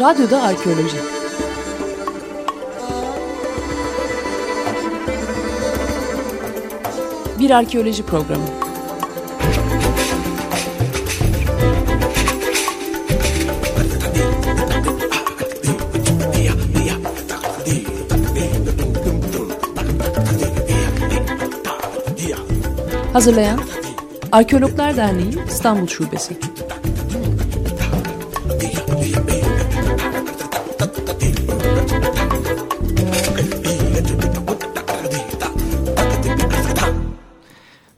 [0.00, 0.96] Radyoda Arkeoloji
[7.38, 8.44] Bir arkeoloji programı.
[23.12, 23.60] Hazırlayan
[24.32, 26.49] Arkeologlar Derneği İstanbul Şubesi.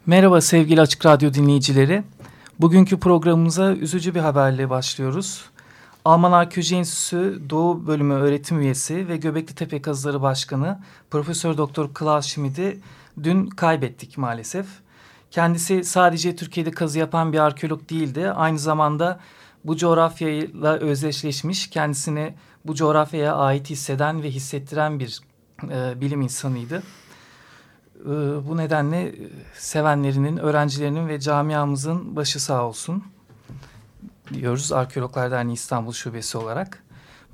[0.06, 2.02] Merhaba sevgili Açık Radyo dinleyicileri.
[2.60, 5.44] Bugünkü programımıza üzücü bir haberle başlıyoruz.
[6.04, 10.80] Alman Arkeoloji Enstitüsü Doğu Bölümü öğretim üyesi ve Göbekli Tepe Kazıları Başkanı
[11.10, 12.80] Profesör Doktor Klaus Schmid'i
[13.22, 14.66] dün kaybettik maalesef.
[15.30, 18.30] Kendisi sadece Türkiye'de kazı yapan bir arkeolog değildi.
[18.30, 19.20] Aynı zamanda
[19.64, 25.20] bu coğrafyayla özdeşleşmiş, kendisini bu coğrafyaya ait hisseden ve hissettiren bir
[25.70, 26.82] e, bilim insanıydı.
[28.06, 28.08] E,
[28.48, 29.14] bu nedenle e,
[29.54, 33.04] sevenlerinin, öğrencilerinin ve camiamızın başı sağ olsun
[34.34, 36.82] diyoruz Arkeologlar Derneği İstanbul Şubesi olarak.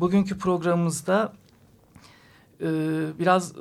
[0.00, 1.32] Bugünkü programımızda
[2.60, 2.66] e,
[3.18, 3.52] biraz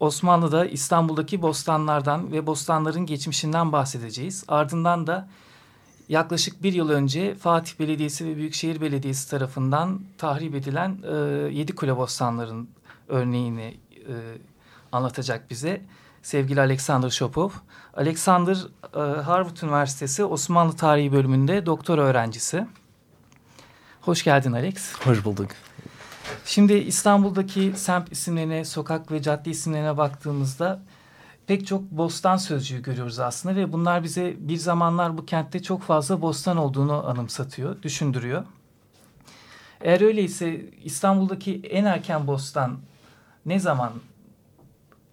[0.00, 4.44] Osmanlı'da İstanbul'daki bostanlardan ve bostanların geçmişinden bahsedeceğiz.
[4.48, 5.28] Ardından da
[6.08, 11.14] yaklaşık bir yıl önce Fatih Belediyesi ve Büyükşehir Belediyesi tarafından tahrip edilen e,
[11.54, 12.68] Yedikule bostanların
[13.08, 14.14] örneğini e,
[14.92, 15.82] anlatacak bize
[16.22, 17.50] sevgili Alexander Şopov.
[17.96, 18.56] Alexander
[18.94, 22.66] e, Harvard Üniversitesi Osmanlı Tarihi bölümünde doktor öğrencisi.
[24.00, 24.94] Hoş geldin Alex.
[25.04, 25.50] Hoş bulduk.
[26.44, 30.82] Şimdi İstanbul'daki semt isimlerine, sokak ve cadde isimlerine baktığımızda
[31.46, 36.22] pek çok bostan sözcüğü görüyoruz aslında ve bunlar bize bir zamanlar bu kentte çok fazla
[36.22, 38.44] bostan olduğunu anımsatıyor, düşündürüyor.
[39.80, 42.78] Eğer öyleyse İstanbul'daki en erken bostan
[43.46, 43.92] ne zaman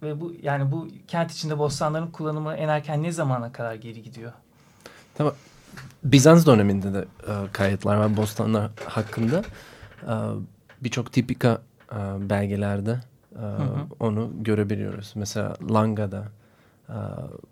[0.06, 4.32] ve bu yani bu kent içinde bostanların kullanımı en erken ne zamana kadar geri gidiyor?
[5.16, 5.34] Tamam.
[6.04, 9.44] Bizans döneminde de e, kayıtlar var bostanlar hakkında.
[10.04, 10.14] E,
[10.82, 11.62] Birçok tipika
[11.92, 13.00] e, belgelerde
[13.36, 13.88] e, hı hı.
[14.00, 15.14] onu görebiliyoruz.
[15.16, 16.24] Mesela Langa'da
[16.90, 16.98] e,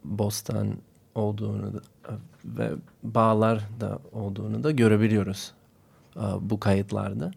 [0.03, 0.67] bostan
[1.15, 1.77] olduğunu da,
[2.09, 2.13] e,
[2.45, 2.71] ve
[3.03, 5.51] bağlar da olduğunu da görebiliyoruz
[6.15, 7.31] e, bu kayıtlarda.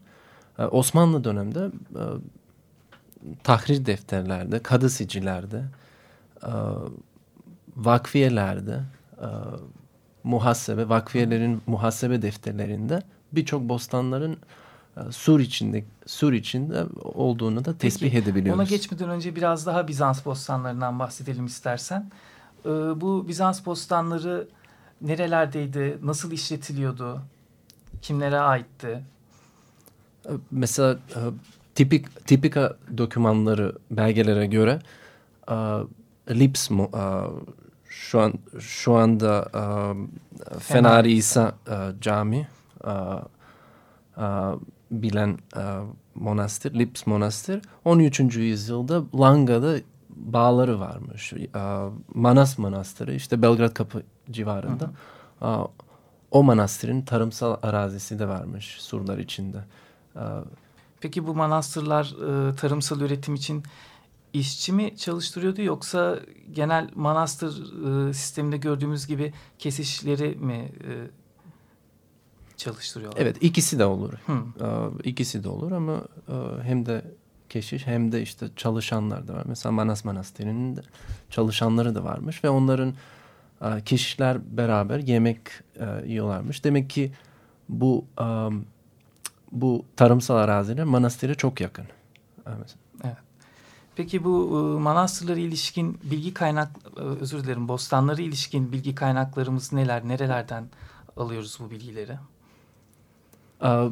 [0.59, 2.03] E, Osmanlı döneminde e,
[3.43, 5.63] tahrir defterlerde, kadı sicilerde,
[6.43, 6.51] e,
[7.77, 8.81] vakfiyelerde,
[9.17, 9.27] e,
[10.23, 13.01] muhasebe, vakfiyelerin muhasebe defterlerinde
[13.31, 14.37] birçok bostanların
[14.97, 18.59] e, sur içinde sur içinde olduğunu da tespit Peki, edebiliyoruz.
[18.59, 22.11] Ona geçmeden önce biraz daha Bizans bostanlarından bahsedelim istersen.
[22.65, 24.47] Ee, bu Bizans bostanları
[25.01, 25.97] nerelerdeydi?
[26.03, 27.21] Nasıl işletiliyordu?
[28.01, 29.03] Kimlere aitti?
[30.25, 31.19] E, mesela e,
[31.77, 34.79] tipik tipika dokümanları belgelere göre
[35.51, 35.85] uh,
[36.29, 36.87] Lips uh,
[37.89, 42.47] şu an şu anda uh, Fenari İsa uh, Cami
[42.83, 42.91] uh,
[44.17, 44.59] uh,
[44.91, 45.61] bilen uh,
[46.15, 48.19] monastır Lips Monastır 13.
[48.19, 49.75] yüzyılda Langa'da
[50.09, 51.33] bağları varmış.
[51.33, 54.91] Uh, Manas Manastırı işte Belgrad Kapı civarında.
[55.39, 55.61] Hı hı.
[55.61, 55.67] Uh,
[56.31, 59.57] o manastırın tarımsal arazisi de varmış surlar içinde.
[60.15, 60.21] Uh,
[61.01, 63.63] Peki bu manastırlar e, tarımsal üretim için
[64.33, 66.19] işçi mi çalıştırıyordu yoksa
[66.51, 67.73] genel manastır
[68.09, 70.91] e, sisteminde gördüğümüz gibi kesişleri mi e,
[72.57, 73.21] çalıştırıyorlar?
[73.21, 74.13] Evet ikisi de olur.
[74.25, 74.37] Hmm.
[74.39, 77.01] E, ikisi de olur ama e, hem de
[77.49, 79.43] keşiş hem de işte çalışanlar da var.
[79.47, 80.81] Mesela Manas Manastırı'nın da
[81.29, 82.93] çalışanları da varmış ve onların
[83.61, 85.39] e, keşişler beraber yemek
[85.79, 86.63] e, yiyorlarmış.
[86.63, 87.11] Demek ki
[87.69, 88.25] bu e,
[89.51, 91.85] bu tarımsal araziler manastıra çok yakın.
[92.47, 92.75] Evet.
[93.03, 93.17] evet.
[93.95, 100.07] Peki bu e, manastırlara ilişkin bilgi kaynak, e, özür dilerim, bostanlara ilişkin bilgi kaynaklarımız neler?
[100.07, 100.63] Nerelerden
[101.17, 102.17] alıyoruz bu bilgileri?
[103.61, 103.91] Uh,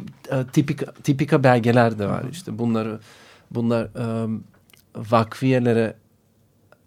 [0.54, 2.24] tipika, tipika belgeler de var.
[2.24, 2.32] Hı -hı.
[2.32, 3.00] İşte bunları
[3.52, 3.90] bunlar
[4.24, 4.44] um,
[4.96, 5.96] vakfiyelere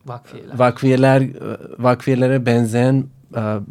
[0.06, 0.58] vakfiyeler.
[0.58, 1.22] vakfiyeler
[1.78, 3.06] vakfiyelere benzeyen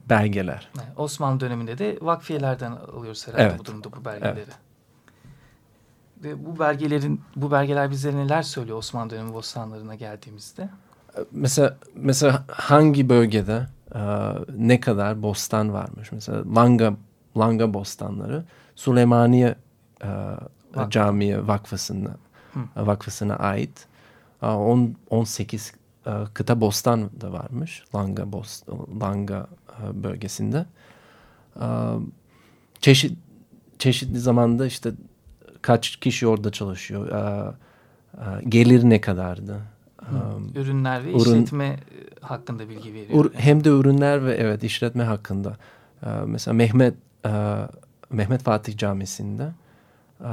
[0.09, 0.69] belgeler.
[0.97, 3.59] Osmanlı döneminde de vakfiyelerden alıyoruz herhalde evet.
[3.59, 4.39] bu durumda bu belgeleri.
[4.39, 4.66] Evet.
[6.23, 10.69] Ve bu belgelerin bu belgeler bize neler söylüyor Osmanlı dönemi bostanlarına geldiğimizde?
[11.31, 13.99] Mesela mesela hangi bölgede e,
[14.57, 16.11] ne kadar bostan varmış?
[16.11, 16.93] Mesela Langa
[17.37, 18.43] Langa bostanları
[18.75, 19.55] Süleymaniye
[20.03, 20.07] e,
[20.75, 20.89] Vakfı.
[20.89, 22.17] Camii Vakfı'sına
[22.75, 23.87] vakfısına ait.
[24.41, 25.73] E, 10 18
[26.05, 28.69] e, kıta bostan da varmış Langa bost
[29.01, 30.65] Langa e, bölgesinde.
[31.61, 31.65] E,
[32.81, 33.17] çeşit
[33.79, 34.91] çeşitli zamanda işte
[35.61, 37.53] kaç kişi orada çalışıyor, e,
[38.17, 39.61] e, gelir ne kadardı.
[40.11, 41.77] Um, Ürünler ve ürün, işletme
[42.21, 43.25] hakkında bilgi veriyor.
[43.25, 45.57] Ur, hem de ürünler ve evet işletme hakkında.
[46.03, 46.93] E, mesela Mehmet
[47.25, 47.55] e,
[48.09, 49.51] Mehmet Fatih Camisi'nde
[50.21, 50.31] e,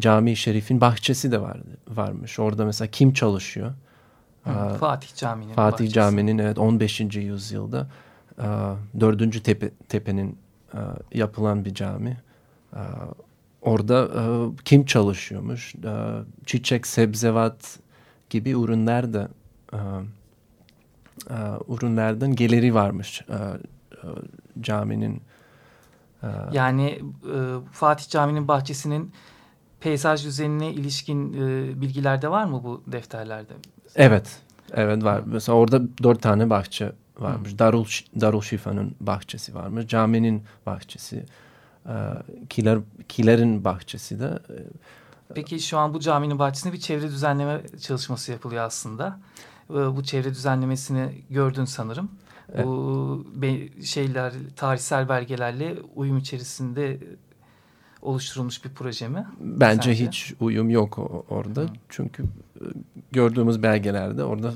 [0.00, 2.38] Cami-i Şerif'in bahçesi de vardı, varmış.
[2.38, 3.72] Orada mesela kim çalışıyor?
[4.44, 5.92] Hı, Fatih Camii'nin Fatih bahçesi.
[5.94, 7.00] Camii'nin evet 15.
[7.00, 7.86] yüzyılda
[8.38, 8.46] e,
[9.00, 9.44] 4.
[9.44, 10.38] Tepe, tepenin
[11.12, 12.16] yapılan bir cami.
[13.64, 14.22] Orada e,
[14.64, 15.74] kim çalışıyormuş?
[15.74, 15.94] E,
[16.46, 17.78] çiçek, sebzevat
[18.30, 19.28] gibi ürünler de
[19.72, 19.78] e,
[21.30, 21.36] e,
[21.68, 24.06] ürünlerden geliri varmış e, e,
[24.60, 25.22] caminin.
[26.22, 27.02] E, yani
[27.34, 27.38] e,
[27.72, 29.12] Fatih Camii'nin bahçesinin
[29.80, 33.52] peyzaj düzenine ilişkin e, bilgiler de var mı bu defterlerde?
[33.96, 35.22] Evet, evet var.
[35.26, 37.52] Mesela orada dört tane bahçe varmış.
[37.52, 37.58] Hı.
[37.58, 37.84] Darul,
[38.20, 39.86] Darul Şifa'nın bahçesi varmış.
[39.86, 41.24] Caminin bahçesi.
[41.88, 41.92] E,
[42.48, 42.78] kiler,
[43.08, 44.38] kilerin bahçesi de.
[44.50, 44.56] E,
[45.34, 49.20] Peki şu an bu caminin bahçesinde bir çevre düzenleme çalışması yapılıyor aslında.
[49.70, 52.10] E, bu çevre düzenlemesini gördün sanırım.
[52.54, 52.66] Evet.
[52.66, 53.24] Bu
[53.84, 56.98] şeyler, tarihsel belgelerle uyum içerisinde
[58.02, 59.26] oluşturulmuş bir proje mi?
[59.40, 60.06] Bence sence?
[60.06, 60.98] hiç uyum yok
[61.28, 61.60] orada.
[61.60, 61.68] Hı.
[61.88, 62.64] Çünkü e,
[63.12, 64.52] gördüğümüz belgelerde orada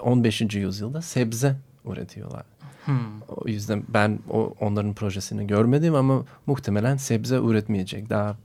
[0.00, 0.42] 15.
[0.42, 2.44] E, yüzyılda sebze üretiyorlar.
[2.84, 3.20] Hmm.
[3.28, 8.10] O yüzden ben o, onların projesini görmedim ama muhtemelen sebze üretmeyecek.
[8.10, 8.36] Daha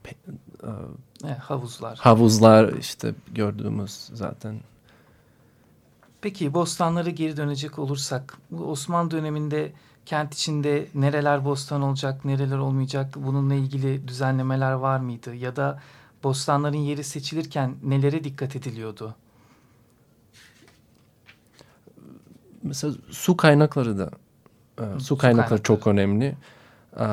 [1.24, 1.98] e, havuzlar.
[1.98, 4.60] Havuzlar işte gördüğümüz zaten.
[6.22, 9.72] Peki bostanlara geri dönecek olursak Osmanlı döneminde
[10.06, 15.36] kent içinde nereler bostan olacak, nereler olmayacak bununla ilgili düzenlemeler var mıydı?
[15.36, 15.82] Ya da
[16.24, 19.16] bostanların yeri seçilirken nelere dikkat ediliyordu?
[22.64, 24.12] Mesela su kaynakları da
[24.80, 26.36] e, su, su kaynakları, kaynakları çok önemli.
[27.00, 27.06] E,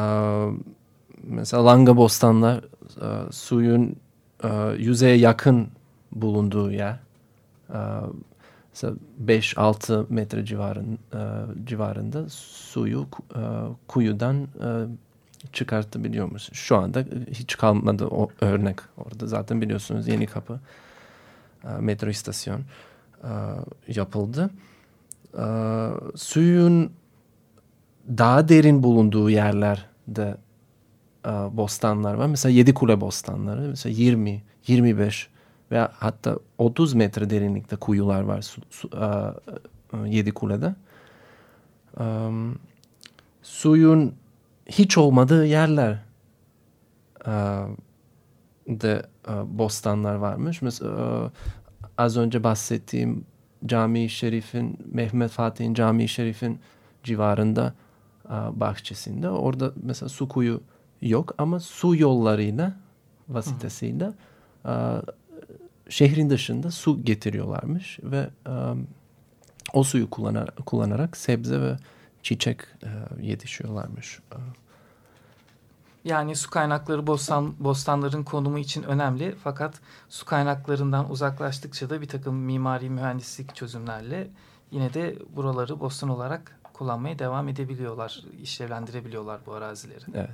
[1.23, 2.65] mesela langa bostanlar
[3.01, 3.97] e, suyun
[4.45, 5.69] e, yüzeye yakın
[6.13, 6.99] bulunduğu yer.
[7.71, 7.79] E,
[9.27, 11.19] 5-6 metre civarın, e,
[11.65, 13.41] civarında suyu e,
[13.89, 14.69] kuyudan e,
[15.53, 16.49] çıkartabiliyormuş.
[16.53, 19.27] Şu anda hiç kalmadı o örnek orada.
[19.27, 20.61] Zaten biliyorsunuz Yeni Kapı
[21.65, 22.61] e, metro istasyon
[23.25, 23.33] e,
[23.89, 24.51] yapıldı.
[25.39, 25.45] E,
[26.17, 26.93] suyun
[28.09, 30.37] daha derin bulunduğu yerlerde
[31.27, 32.27] e, bostanlar var.
[32.27, 33.61] Mesela Yedi Kule bostanları.
[33.61, 35.29] Mesela 20, 25
[35.71, 39.35] veya hatta 30 metre derinlikte kuyular var su, su, a,
[40.06, 40.75] Yedi Kule'de.
[42.01, 42.59] Um,
[43.43, 44.15] suyun
[44.67, 45.99] hiç olmadığı yerler
[47.25, 47.65] a,
[48.69, 50.62] de a, bostanlar varmış.
[50.62, 51.31] Mesela
[51.99, 53.25] az önce bahsettiğim
[53.67, 56.61] Cami-i Şerif'in, Mehmet Fatih'in Cami-i Şerif'in
[57.03, 57.75] civarında
[58.53, 59.31] bahçesinde.
[59.31, 60.61] Orada mesela su kuyu
[61.03, 62.76] yok ama su yollarıyla
[63.29, 64.15] vasıtasıyla
[64.65, 65.03] a,
[65.88, 68.87] şehrin dışında su getiriyorlarmış ve um,
[69.73, 70.11] o suyu
[70.67, 71.76] kullanarak, sebze ve
[72.23, 72.61] çiçek
[73.21, 74.21] yetişiyorlarmış.
[76.05, 79.75] Yani su kaynakları bostan, bostanların konumu için önemli fakat
[80.09, 84.31] su kaynaklarından uzaklaştıkça da bir takım mimari mühendislik çözümlerle
[84.70, 90.05] yine de buraları bostan olarak kullanmaya devam edebiliyorlar, işlevlendirebiliyorlar bu arazileri.
[90.15, 90.31] Evet.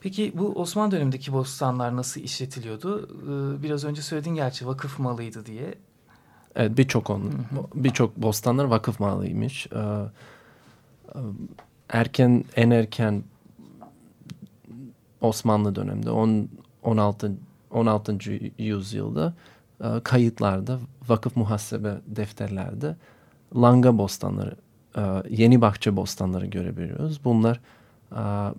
[0.00, 3.08] Peki bu Osmanlı dönemindeki bostanlar nasıl işletiliyordu?
[3.08, 5.74] Ee, biraz önce söyledin gerçi vakıf malıydı diye.
[6.54, 7.10] Evet birçok
[7.74, 9.66] birçok bostanlar vakıf malıymış.
[9.66, 11.18] Ee, e,
[11.88, 13.24] erken en erken
[15.20, 16.48] Osmanlı döneminde 10
[16.82, 17.32] 16
[17.70, 18.18] 16.
[18.58, 19.34] yüzyılda
[19.84, 20.78] e, kayıtlarda
[21.08, 22.96] vakıf muhasebe defterlerde
[23.56, 24.56] langa bostanları
[24.96, 27.24] e, yeni bahçe bostanları görebiliyoruz.
[27.24, 27.60] Bunlar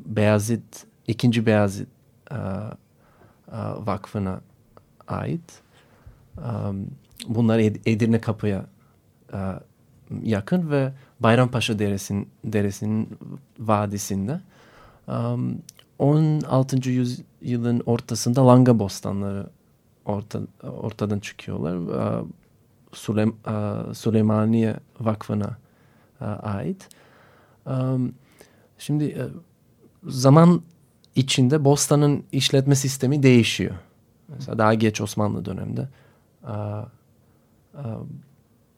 [0.05, 1.87] Beyazıt İkinci Beyazıt
[2.31, 2.37] uh,
[3.87, 4.41] Vakfı'na
[5.07, 5.61] ait.
[7.27, 8.65] Bunlar Edirne Kapı'ya
[10.23, 13.09] yakın ve Bayrampaşa Deresi'nin Deresi'nin
[13.59, 14.41] vadisinde.
[15.07, 15.57] Um,
[15.99, 16.89] 16.
[16.89, 19.49] yüzyılın ortasında Langa bostanları
[20.05, 21.75] orta, ortadan çıkıyorlar.
[22.93, 25.57] Süleym uh, Süleymaniye Vakfı'na
[26.43, 26.89] ait.
[28.77, 29.41] Şimdi uh,
[30.11, 30.61] zaman
[31.15, 33.75] içinde Bostan'ın işletme sistemi değişiyor.
[34.27, 35.87] Mesela daha geç Osmanlı döneminde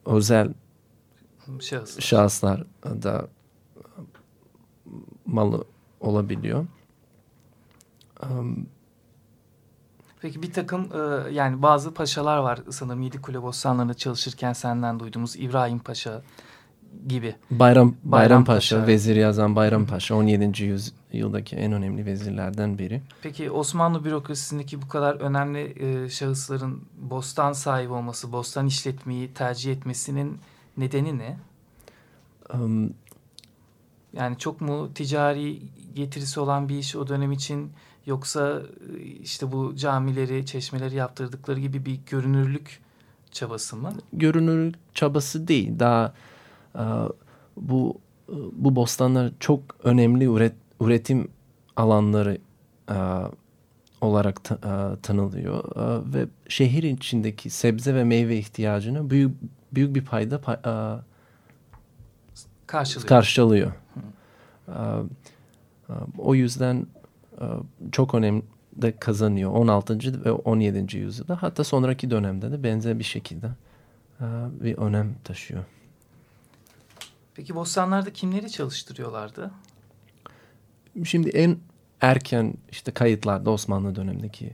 [0.05, 0.53] özel
[1.59, 2.01] Şahıslar.
[2.01, 3.27] şahıslar da
[5.25, 5.63] malı
[5.99, 6.65] olabiliyor.
[10.23, 15.35] Peki bir takım e, yani bazı paşalar var sanırım Yedi Kule Bostanları'nda çalışırken senden duyduğumuz
[15.35, 16.21] İbrahim Paşa
[17.07, 17.35] gibi.
[17.51, 20.63] Bayram Bayram, Paşa, Paşa, Vezir Yazan Bayram Paşa 17.
[20.63, 23.01] Yüz, yıldaki en önemli vezirlerden biri.
[23.21, 30.39] Peki Osmanlı bürokrasisindeki bu kadar önemli e, şahısların bostan sahibi olması, bostan işletmeyi tercih etmesinin
[30.77, 31.37] nedeni ne?
[32.53, 32.93] Um,
[34.13, 35.61] Yani çok mu ticari
[35.95, 37.71] getirisi olan bir iş o dönem için
[38.05, 38.61] yoksa
[38.97, 42.81] e, işte bu camileri, çeşmeleri yaptırdıkları gibi bir görünürlük
[43.31, 43.93] çabası mı?
[44.13, 45.79] görünür çabası değil.
[45.79, 46.13] Daha
[46.75, 46.83] e,
[47.57, 47.97] bu
[48.51, 51.27] bu bostanlar çok önemli üret, üretim
[51.75, 52.37] alanları
[52.89, 52.97] e,
[54.01, 59.31] olarak ta, e, tanılıyor E, ve şehir içindeki sebze ve meyve ihtiyacını büyük
[59.73, 60.73] büyük bir payda pa, e,
[62.67, 63.07] Karşılıyor.
[63.07, 63.71] karşılıyor.
[64.67, 67.02] E, e, o yüzden e,
[67.91, 68.43] çok önemli
[68.99, 70.25] kazanıyor 16.
[70.25, 70.97] ve 17.
[70.97, 73.47] yüzyılda hatta sonraki dönemde de benzer bir şekilde
[74.21, 74.25] e,
[74.63, 75.63] bir önem taşıyor.
[77.35, 79.51] Peki bostanlarda kimleri çalıştırıyorlardı?
[81.03, 81.57] Şimdi en
[82.01, 84.51] erken işte kayıtlarda Osmanlı dönemindeki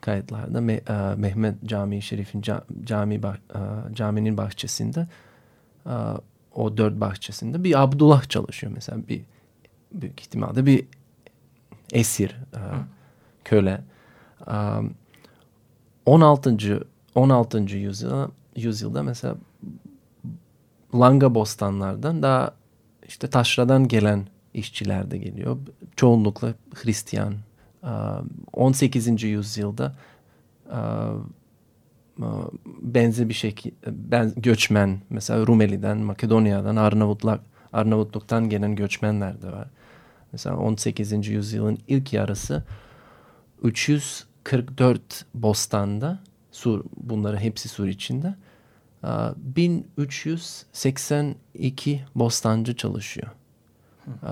[0.00, 5.06] kayıtlarda Me- e, Mehmet Camii Şerif'in ca- cami bah- e, caminin bahçesinde
[6.54, 9.20] o dört bahçesinde bir Abdullah çalışıyor mesela bir
[9.92, 10.84] büyük ihtimalle bir
[11.92, 12.60] esir e,
[13.44, 13.80] köle.
[14.46, 14.54] E,
[16.06, 16.56] 16.
[17.14, 17.58] 16.
[17.76, 19.36] yüzyılda, yüzyılda mesela
[20.94, 22.54] langa bostanlardan daha
[23.08, 25.56] işte taşradan gelen işçiler de geliyor.
[25.96, 27.34] Çoğunlukla Hristiyan.
[27.84, 27.88] Ee,
[28.52, 29.22] 18.
[29.22, 29.94] yüzyılda
[30.72, 30.78] e,
[32.18, 32.26] e,
[32.82, 37.40] benzer bir şekilde ben, göçmen mesela Rumeli'den, Makedonya'dan, Arnavutluk,
[37.72, 39.68] Arnavutluk'tan gelen göçmenler de var.
[40.32, 41.28] Mesela 18.
[41.28, 42.64] yüzyılın ilk yarısı
[43.62, 46.18] 344 bostanda
[46.52, 48.34] Sur, bunları hepsi Sur içinde.
[49.04, 53.28] e, 1382 bostancı çalışıyor.
[54.06, 54.30] E,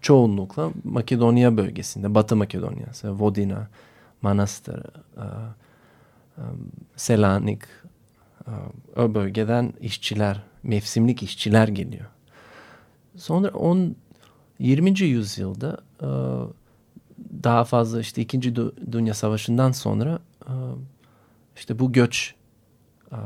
[0.00, 3.68] Çoğunlukla Makedonya bölgesinde, Batı Makedonya, Vodina,
[4.22, 4.78] Manastır,
[5.16, 5.24] e,
[6.38, 6.42] e,
[6.96, 7.62] Selanik,
[8.46, 8.50] e,
[9.00, 12.06] o bölgeden işçiler, mevsimlik işçiler geliyor.
[13.16, 13.96] Sonra 10
[14.58, 15.00] 20.
[15.00, 16.08] yüzyılda e,
[17.44, 18.38] daha fazla işte 2.
[18.38, 20.52] Dü- Dünya Savaşı'ndan sonra e,
[21.56, 22.34] işte bu göç
[23.12, 23.18] e,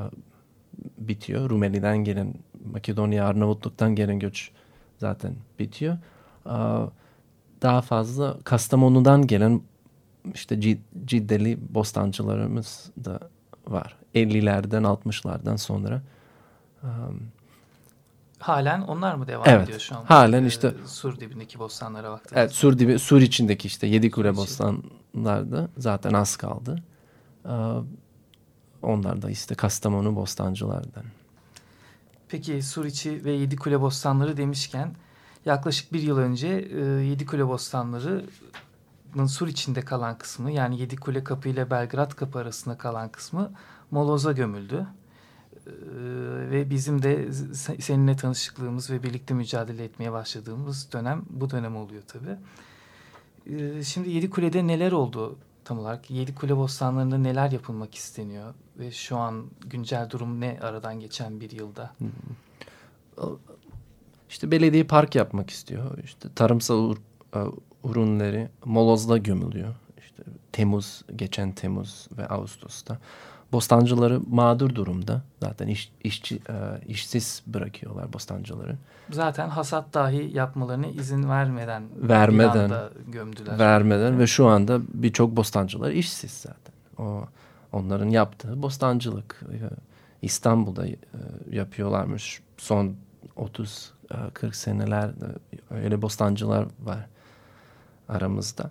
[0.98, 1.50] bitiyor.
[1.50, 2.34] Rumeli'den gelen,
[2.72, 4.50] Makedonya, Arnavutluk'tan gelen göç
[4.98, 5.98] zaten bitiyor.
[7.62, 9.60] Daha fazla Kastamonu'dan gelen
[10.34, 13.20] işte Cid- Ciddeli bostancılarımız da
[13.68, 13.96] var.
[14.14, 16.02] 50'lerden 60'lardan sonra.
[16.82, 16.88] E,
[18.38, 20.04] Halen onlar mı devam Evet, ediyor şu an?
[20.04, 22.40] halen Ee, işte- Sur dibindeki bostanlara baktığınızda.
[22.40, 24.42] Evet sur dibi sur içindeki işte Yedikule Sur içi.
[24.42, 26.82] bostanlarda zaten az kaldı.
[27.44, 27.50] Ee,
[28.82, 31.04] onlar da işte Kastamonu bostancılardan.
[32.28, 34.94] Peki Suriçi ve Yedikule Bostanları demişken
[35.44, 41.70] yaklaşık bir yıl önce e, Yedikule Bostanları'nın Sur içinde kalan kısmı yani Yedikule Kapı ile
[41.70, 43.52] Belgrad Kapı arasında kalan kısmı
[43.90, 44.86] Moloz'a gömüldü.
[45.66, 45.70] E,
[46.50, 52.02] ve bizim de se- seninle tanışıklığımız ve birlikte mücadele etmeye başladığımız dönem bu dönem oluyor
[52.08, 52.36] tabii.
[53.56, 56.10] E, şimdi Yedikule'de neler oldu tam olarak?
[56.10, 58.54] Yedikule Bostanları'nda neler yapılmak isteniyor?
[58.78, 61.94] Ve şu an güncel durum ne aradan geçen bir yılda?
[64.30, 65.98] İşte belediye park yapmak istiyor.
[66.04, 66.94] İşte tarımsal
[67.34, 67.38] e,
[67.84, 69.74] ürünleri molozla gömülüyor.
[69.98, 72.98] İşte Temmuz, geçen Temmuz ve Ağustos'ta.
[73.52, 75.22] Bostancıları mağdur durumda.
[75.42, 78.76] Zaten iş, işçi, e, işsiz bırakıyorlar bostancıları.
[79.10, 82.70] Zaten hasat dahi yapmalarına izin vermeden Vermeden.
[83.08, 83.58] gömdüler.
[83.58, 86.74] vermeden ve şu anda birçok bostancılar işsiz zaten.
[86.98, 87.24] O
[87.72, 89.58] onların yaptığı bostancılık e,
[90.22, 90.96] İstanbul'da e,
[91.50, 92.94] yapıyorlarmış son
[93.36, 95.10] 30 e, 40 seneler
[95.70, 97.06] öyle bostancılar var
[98.08, 98.70] aramızda.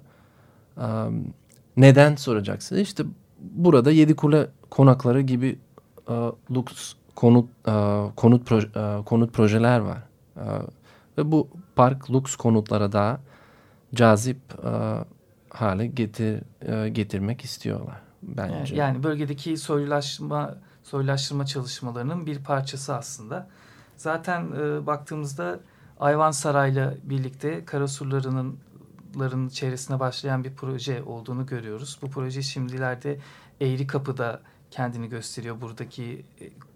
[1.77, 2.81] Neden soracaksınız?
[2.81, 3.03] İşte
[3.39, 5.59] burada Yedikule konakları gibi
[6.09, 6.13] e,
[6.51, 7.71] lüks konut e,
[8.15, 9.97] konut proje- e, konut projeler var.
[10.37, 10.43] E,
[11.17, 13.19] ve bu park lüks konutlara daha
[13.93, 14.71] cazip e,
[15.49, 18.75] hale getir e, getirmek istiyorlar bence.
[18.75, 23.47] Yani bölgedeki soylulaşma soylulaştırma çalışmalarının bir parçası aslında.
[23.97, 25.59] Zaten e, baktığımızda
[25.99, 28.57] Ayvansaray'la birlikte Karasurları'nın
[29.19, 31.99] ların çevresine başlayan bir proje olduğunu görüyoruz.
[32.01, 33.19] Bu proje şimdilerde
[33.61, 34.41] Eğri Kapı'da
[34.71, 35.61] kendini gösteriyor.
[35.61, 36.25] Buradaki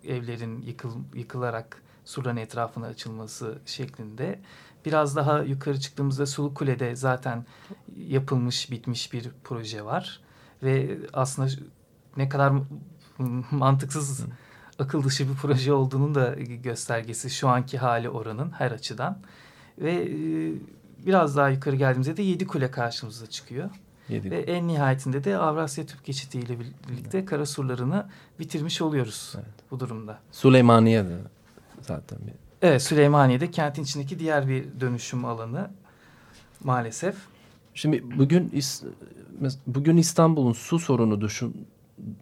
[0.05, 4.39] e, evlerin yıkıl, yıkılarak surların etrafına açılması şeklinde.
[4.85, 7.45] Biraz daha yukarı çıktığımızda Sulu Kule'de zaten
[7.97, 10.21] yapılmış, bitmiş bir proje var.
[10.63, 11.49] Ve aslında
[12.17, 12.53] ne kadar
[13.51, 14.25] mantıksız,
[14.79, 19.21] akıl dışı bir proje olduğunun da göstergesi şu anki hali oranın her açıdan.
[19.77, 20.53] Ve e,
[21.05, 23.69] biraz daha yukarı geldiğimizde de Yedi Kule karşımıza çıkıyor.
[24.09, 24.31] Yedi.
[24.31, 26.57] Ve en nihayetinde de Avrasya Tüp Geçidi ile
[26.89, 28.05] birlikte kara surlarını
[28.39, 29.45] bitirmiş oluyoruz Evet.
[29.71, 30.19] bu durumda.
[30.31, 31.17] Süleymaniye de
[31.81, 35.69] zaten bir Evet Süleymaniye'de kentin içindeki diğer bir dönüşüm alanı
[36.63, 37.15] maalesef.
[37.73, 38.51] Şimdi bugün
[39.67, 41.67] bugün İstanbul'un su sorunu düşün,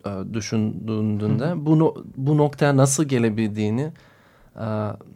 [0.06, 3.92] e, düşündüğünde bu bu noktaya nasıl gelebildiğini
[4.56, 4.66] e,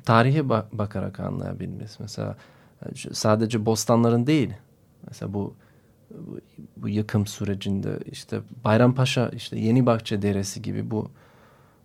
[0.06, 1.98] tarihe ba- bakarak anlayabiliriz.
[2.00, 2.38] Mesela
[2.86, 4.54] e, sadece bostanların değil.
[5.08, 5.54] Mesela bu
[6.28, 6.40] bu,
[6.78, 11.10] bu yıkım sürecinde işte Bayrampaşa işte Yenibahçe Deresi gibi bu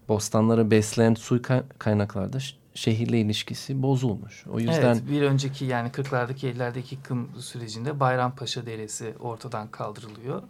[0.09, 2.39] bostanları besleyen su kay- kaynaklarda
[2.75, 4.47] şehirle ilişkisi bozulmuş.
[4.47, 10.43] O yüzden Evet bir önceki yani 40'lardaki 50'lerdeki yıkım sürecinde Bayrampaşa Deresi ortadan kaldırılıyor.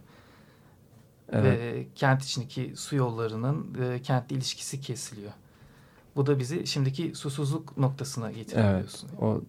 [1.31, 1.59] Evet.
[1.59, 5.31] Ve kent içindeki su yollarının e, kentle ilişkisi kesiliyor.
[6.15, 9.09] Bu da bizi şimdiki susuzluk noktasına getiriyor Evet, diyorsun.
[9.21, 9.41] o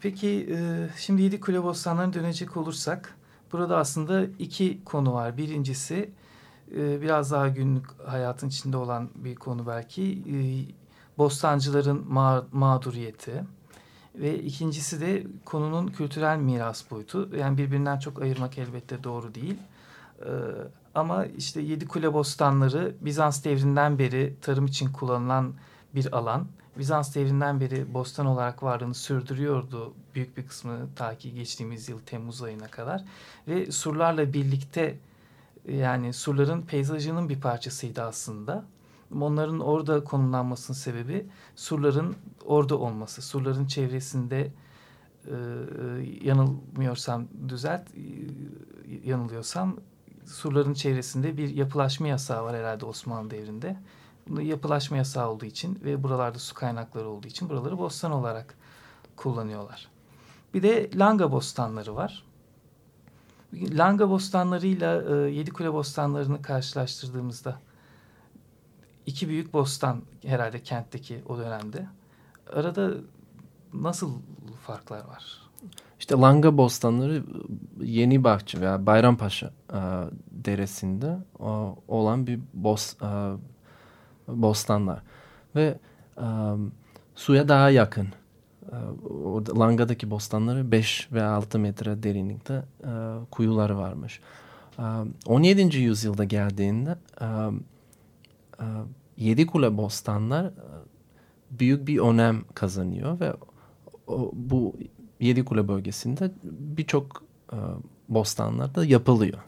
[0.00, 3.16] Peki e, şimdi Yedi Kule Bostanları'na dönecek olursak
[3.52, 5.36] burada aslında iki konu var.
[5.36, 6.10] Birincisi
[6.76, 10.36] e, biraz daha günlük hayatın içinde olan bir konu belki e,
[11.18, 13.44] bostancıların ma- mağduriyeti
[14.14, 17.30] ve ikincisi de konunun kültürel miras boyutu.
[17.36, 19.58] Yani birbirinden çok ayırmak elbette doğru değil.
[20.20, 20.30] E,
[20.94, 25.54] ama işte Yedi Kule Bostanları Bizans devrinden beri tarım için kullanılan
[25.94, 26.46] bir alan.
[26.78, 32.42] Bizans devrinden beri bostan olarak varlığını sürdürüyordu büyük bir kısmı ta ki geçtiğimiz yıl Temmuz
[32.42, 33.04] ayına kadar.
[33.48, 34.98] Ve surlarla birlikte
[35.68, 38.64] yani surların peyzajının bir parçasıydı aslında.
[39.20, 43.22] Onların orada konumlanmasının sebebi surların orada olması.
[43.22, 44.50] Surların çevresinde
[45.26, 45.34] e,
[46.22, 48.02] yanılmıyorsam düzelt, e,
[49.04, 49.76] yanılıyorsam
[50.26, 53.76] surların çevresinde bir yapılaşma yasağı var herhalde Osmanlı devrinde.
[54.42, 58.54] Yapılaşma yasağı olduğu için ve buralarda su kaynakları olduğu için buraları bostan olarak
[59.16, 59.88] kullanıyorlar.
[60.54, 62.24] Bir de langa bostanları var.
[63.54, 67.60] Langa bostanlarıyla e, Yedikule bostanlarını karşılaştırdığımızda
[69.06, 71.86] iki büyük bostan herhalde kentteki o dönemde.
[72.52, 72.94] Arada
[73.72, 74.12] nasıl
[74.66, 75.48] farklar var?
[75.98, 77.24] İşte Langa Bostanları
[77.80, 79.80] Yeni Bahçe veya Bayrampaşa e,
[80.30, 81.44] deresinde e,
[81.88, 83.06] olan bir bos, e,
[84.28, 85.02] bostanlar
[85.56, 85.78] ve
[86.18, 86.26] e,
[87.14, 88.08] suya daha yakın.
[89.24, 92.90] Orada Langa'daki bostanları 5 ve 6 metre derinlikte e,
[93.30, 94.20] kuyuları varmış.
[94.78, 94.82] E,
[95.26, 95.78] 17.
[95.78, 97.26] yüzyılda geldiğinde e,
[98.60, 98.64] e,
[99.16, 100.50] Yedikule bostanlar e,
[101.50, 103.34] büyük bir önem kazanıyor ve
[104.06, 104.76] o, bu
[105.20, 107.56] Yedikule bölgesinde birçok e,
[108.08, 109.38] bostanlarda yapılıyor.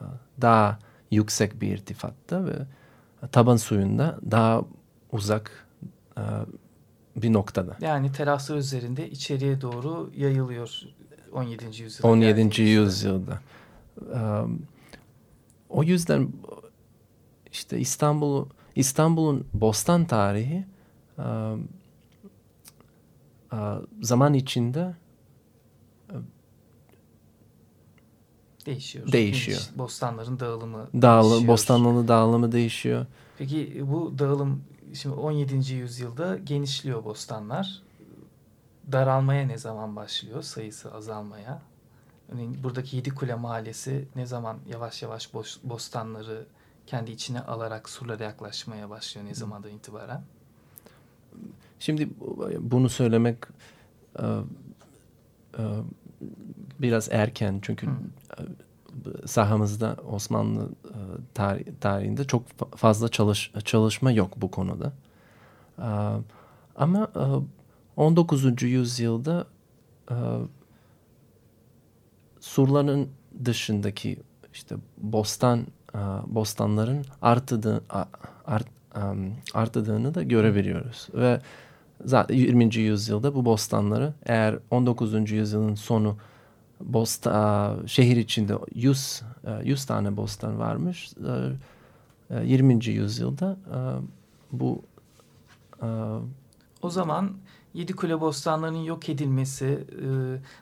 [0.00, 0.04] E,
[0.40, 0.78] daha
[1.10, 2.56] yüksek bir irtifatta ve
[3.32, 4.62] taban suyunda daha
[5.12, 5.66] uzak
[6.18, 6.22] e,
[7.16, 7.76] bir noktada.
[7.80, 10.80] Yani teraslar üzerinde içeriye doğru yayılıyor
[11.32, 11.82] 17.
[11.82, 12.08] yüzyılda.
[12.08, 12.26] 17.
[12.26, 12.62] geldiğimizde.
[12.62, 13.40] yüzyılda.
[14.14, 14.20] E,
[15.68, 16.28] o yüzden
[17.52, 20.64] işte İstanbul İstanbul'un bostan tarihi
[21.18, 21.22] e,
[23.52, 23.58] e,
[24.02, 24.94] zaman içinde
[28.66, 29.12] Değişiyor.
[29.12, 29.58] Değişiyor.
[29.58, 31.52] Geniş Bostanların dağılımı dağılı, değişiyor.
[31.52, 33.06] bostanlı dağılımı değişiyor.
[33.38, 34.62] Peki bu dağılım
[34.94, 35.74] şimdi 17.
[35.74, 37.82] yüzyılda genişliyor bostanlar.
[38.92, 40.42] Daralmaya ne zaman başlıyor?
[40.42, 41.62] Sayısı azalmaya.
[42.32, 46.46] Örneğin buradaki Yedikule Mahallesi ne zaman yavaş yavaş boş, bostanları
[46.86, 50.22] kendi içine alarak surlara yaklaşmaya başlıyor ne zamandan itibaren?
[51.78, 52.08] Şimdi
[52.60, 53.36] bunu söylemek
[54.18, 54.26] e,
[55.58, 55.62] e,
[56.82, 57.90] biraz erken çünkü Hı.
[58.38, 60.98] e, sahamızda Osmanlı e,
[61.34, 64.92] tarih, tarihinde çok fa- fazla çalış, çalışma yok bu konuda.
[65.78, 65.88] E,
[66.76, 67.24] ama e,
[67.96, 68.62] 19.
[68.62, 69.46] yüzyılda
[72.40, 73.08] surların
[73.44, 74.18] dışındaki
[74.52, 75.66] işte bostan
[76.26, 78.04] bostanların artıdı, a-
[78.46, 78.66] art,
[79.54, 81.08] arttığını da görebiliyoruz.
[81.14, 81.40] Ve
[82.04, 82.76] zaten 20.
[82.76, 85.30] yüzyılda bu bostanları eğer 19.
[85.30, 86.16] yüzyılın sonu
[86.80, 91.12] bosta, şehir içinde 100, e, 100 tane bostan varmış.
[92.30, 92.86] E, e, 20.
[92.86, 93.56] yüzyılda
[94.52, 94.82] bu
[96.82, 97.36] O zaman
[97.74, 100.06] Yedikule bostanlarının yok edilmesi e,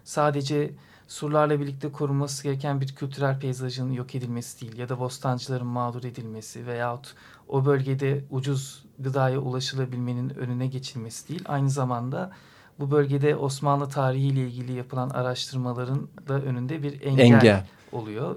[0.04, 0.70] sadece
[1.08, 6.66] surlarla birlikte korunması gereken bir kültürel peyzajın yok edilmesi değil ya da bostancıların mağdur edilmesi
[6.66, 7.14] veyahut
[7.48, 11.44] o bölgede ucuz gıdaya ulaşılabilmenin önüne geçilmesi değil.
[11.48, 12.30] Aynı zamanda
[12.78, 17.66] bu bölgede Osmanlı tarihiyle ilgili yapılan araştırmaların da önünde bir engel, engel.
[17.92, 18.36] oluyor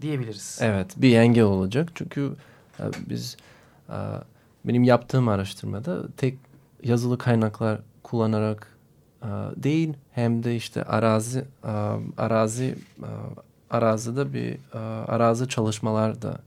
[0.00, 0.58] diyebiliriz.
[0.62, 2.32] Evet bir engel olacak çünkü
[2.80, 3.36] e, biz
[3.88, 3.96] e,
[4.64, 6.38] benim yaptığım araştırmada tek
[6.82, 8.68] yazılı kaynaklar kullanarak
[9.22, 11.44] e, değil hem de işte arazi
[12.18, 12.78] arazi
[13.70, 14.58] arazide bir
[15.08, 16.38] arazi çalışmalar da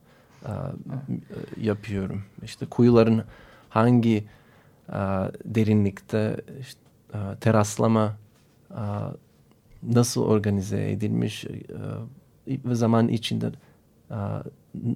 [1.60, 2.24] yapıyorum.
[2.42, 3.24] İşte kuyuların
[3.68, 4.24] hangi
[5.44, 6.80] derinlikte işte,
[7.40, 8.16] teraslama
[8.70, 8.82] e,
[9.82, 11.50] nasıl organize edilmiş e,
[12.46, 13.52] ve zaman içinde
[14.10, 14.16] e,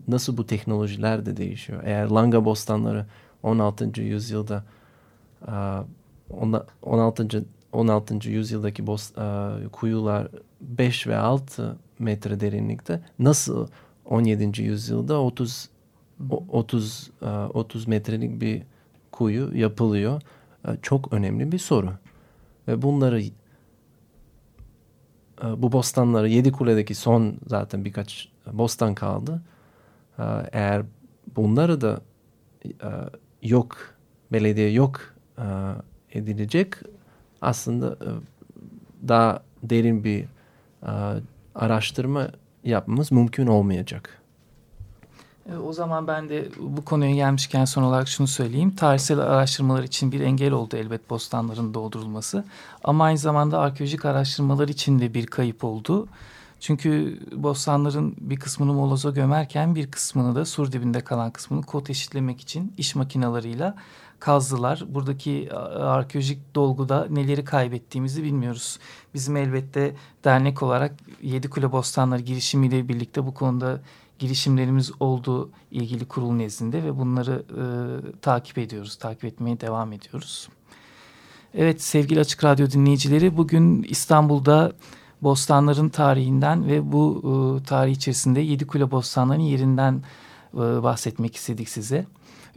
[0.09, 1.83] nasıl bu teknolojiler de değişiyor.
[1.85, 3.07] Eğer langa bostanları
[3.43, 4.03] 16.
[4.03, 4.65] yüzyılda
[6.83, 7.45] 16.
[7.73, 8.31] 16.
[8.31, 9.19] yüzyıldaki bost,
[9.73, 10.29] kuyular
[10.61, 13.69] 5 ve 6 metre derinlikte nasıl
[14.05, 14.63] 17.
[14.63, 15.69] yüzyılda 30
[16.49, 17.11] 30
[17.55, 18.63] 30 metrelik bir
[19.13, 20.23] kuyu yapılıyor.
[20.83, 21.93] Çok önemli bir soru.
[22.69, 23.23] Ve bunları
[25.57, 29.43] bu bostanları Yedi Kule'deki son zaten birkaç bostan kaldı.
[30.53, 30.83] Eğer
[31.37, 32.01] bunları da
[33.43, 33.77] yok
[34.33, 35.15] belediye yok
[36.13, 36.75] edilecek
[37.41, 37.97] aslında
[39.09, 40.25] daha derin bir
[41.55, 42.29] araştırma
[42.65, 44.22] yapmamız mümkün olmayacak.
[45.51, 48.77] E, o zaman ben de bu konuya gelmişken son olarak şunu söyleyeyim.
[48.77, 52.45] Tarihsel araştırmalar için bir engel oldu elbet bostanların doldurulması.
[52.85, 56.09] Ama aynı zamanda arkeolojik araştırmalar için de bir kayıp oldu.
[56.61, 62.41] Çünkü bostanların bir kısmını moloza gömerken bir kısmını da sur dibinde kalan kısmını kot eşitlemek
[62.41, 63.75] için iş makinalarıyla
[64.21, 64.85] kazdılar.
[64.89, 65.49] Buradaki
[65.81, 68.79] arkeolojik dolguda neleri kaybettiğimizi bilmiyoruz.
[69.15, 73.81] Bizim elbette dernek olarak Yedikule Bostanları girişimiyle birlikte bu konuda
[74.23, 77.65] girişimlerimiz olduğu ilgili kurul nezdinde ve bunları e,
[78.21, 80.49] takip ediyoruz, takip etmeye devam ediyoruz.
[81.55, 84.73] Evet sevgili Açık Radyo dinleyicileri bugün İstanbul'da
[85.23, 90.03] bostanların tarihinden ve bu e, tarih içerisinde Yedikule Bostanları'nın yerinden
[90.55, 92.07] e, bahsetmek istedik size.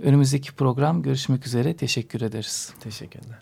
[0.04, 1.74] Önümüzdeki program görüşmek üzere.
[1.74, 2.74] Teşekkür ederiz.
[2.80, 3.40] Teşekkürler.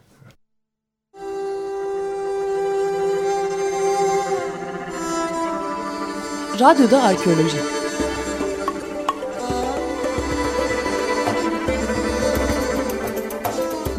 [6.59, 7.82] Radyoda Arkeoloji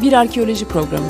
[0.01, 1.05] Bir arkeoloji programı.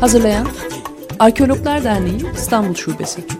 [0.00, 0.46] Hazırlayan
[1.18, 3.39] Arkeologlar Derneği İstanbul Şubesi.